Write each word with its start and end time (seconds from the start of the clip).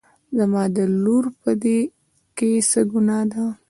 زما 0.37 0.63
د 0.75 0.77
لور 1.03 1.25
په 1.41 1.51
دې 1.63 1.79
کې 2.37 2.49
څه 2.69 2.81
ګناه 2.91 3.23
ده 3.31 3.43